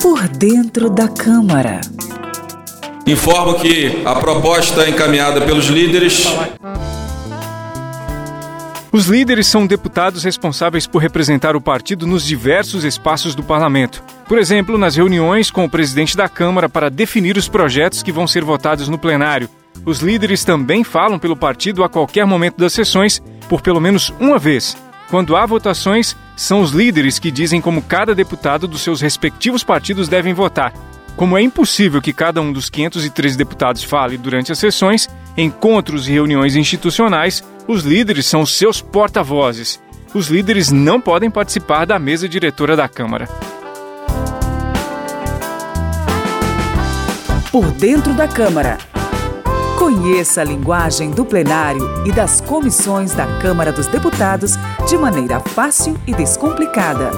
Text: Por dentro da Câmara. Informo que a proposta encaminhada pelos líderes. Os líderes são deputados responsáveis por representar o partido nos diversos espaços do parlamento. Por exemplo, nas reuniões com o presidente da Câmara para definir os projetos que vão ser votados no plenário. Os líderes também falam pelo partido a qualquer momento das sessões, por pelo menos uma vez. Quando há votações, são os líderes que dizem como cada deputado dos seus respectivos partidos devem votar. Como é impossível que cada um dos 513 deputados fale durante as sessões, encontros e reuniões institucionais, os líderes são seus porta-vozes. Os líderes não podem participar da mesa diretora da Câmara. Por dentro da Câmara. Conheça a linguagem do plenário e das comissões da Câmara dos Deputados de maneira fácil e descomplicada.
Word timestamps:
Por 0.00 0.28
dentro 0.28 0.90
da 0.90 1.08
Câmara. 1.08 1.80
Informo 3.06 3.54
que 3.54 4.02
a 4.04 4.14
proposta 4.14 4.88
encaminhada 4.88 5.40
pelos 5.40 5.66
líderes. 5.66 6.26
Os 8.92 9.06
líderes 9.06 9.46
são 9.46 9.66
deputados 9.66 10.22
responsáveis 10.22 10.86
por 10.86 11.00
representar 11.00 11.56
o 11.56 11.60
partido 11.60 12.06
nos 12.06 12.24
diversos 12.24 12.84
espaços 12.84 13.34
do 13.34 13.42
parlamento. 13.42 14.04
Por 14.28 14.38
exemplo, 14.38 14.76
nas 14.76 14.96
reuniões 14.96 15.50
com 15.50 15.64
o 15.64 15.70
presidente 15.70 16.16
da 16.16 16.28
Câmara 16.28 16.68
para 16.68 16.90
definir 16.90 17.36
os 17.36 17.48
projetos 17.48 18.02
que 18.02 18.12
vão 18.12 18.26
ser 18.26 18.44
votados 18.44 18.88
no 18.88 18.98
plenário. 18.98 19.48
Os 19.84 20.00
líderes 20.00 20.44
também 20.44 20.84
falam 20.84 21.18
pelo 21.18 21.36
partido 21.36 21.82
a 21.82 21.88
qualquer 21.88 22.26
momento 22.26 22.58
das 22.58 22.72
sessões, 22.72 23.20
por 23.48 23.62
pelo 23.62 23.80
menos 23.80 24.12
uma 24.20 24.38
vez. 24.38 24.76
Quando 25.12 25.36
há 25.36 25.44
votações, 25.44 26.16
são 26.34 26.62
os 26.62 26.70
líderes 26.70 27.18
que 27.18 27.30
dizem 27.30 27.60
como 27.60 27.82
cada 27.82 28.14
deputado 28.14 28.66
dos 28.66 28.80
seus 28.80 29.02
respectivos 29.02 29.62
partidos 29.62 30.08
devem 30.08 30.32
votar. 30.32 30.72
Como 31.16 31.36
é 31.36 31.42
impossível 31.42 32.00
que 32.00 32.14
cada 32.14 32.40
um 32.40 32.50
dos 32.50 32.70
513 32.70 33.36
deputados 33.36 33.84
fale 33.84 34.16
durante 34.16 34.52
as 34.52 34.58
sessões, 34.58 35.10
encontros 35.36 36.08
e 36.08 36.12
reuniões 36.12 36.56
institucionais, 36.56 37.44
os 37.68 37.82
líderes 37.82 38.24
são 38.24 38.46
seus 38.46 38.80
porta-vozes. 38.80 39.78
Os 40.14 40.28
líderes 40.28 40.72
não 40.72 40.98
podem 40.98 41.30
participar 41.30 41.84
da 41.84 41.98
mesa 41.98 42.26
diretora 42.26 42.74
da 42.74 42.88
Câmara. 42.88 43.28
Por 47.50 47.70
dentro 47.72 48.14
da 48.14 48.26
Câmara. 48.26 48.78
Conheça 49.82 50.42
a 50.42 50.44
linguagem 50.44 51.10
do 51.10 51.24
plenário 51.24 52.06
e 52.06 52.12
das 52.12 52.40
comissões 52.40 53.12
da 53.14 53.26
Câmara 53.40 53.72
dos 53.72 53.88
Deputados 53.88 54.52
de 54.88 54.96
maneira 54.96 55.40
fácil 55.40 55.98
e 56.06 56.14
descomplicada. 56.14 57.10